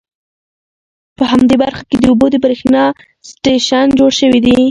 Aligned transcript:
په 1.17 1.23
همدې 1.31 1.55
برخه 1.63 1.83
کې 1.89 1.97
د 1.99 2.03
اوبو 2.11 2.25
د 2.31 2.35
بریښنا 2.43 2.83
سټیشن 3.29 3.87
جوړ 3.99 4.11
شوي 4.19 4.39
دي. 4.45 4.55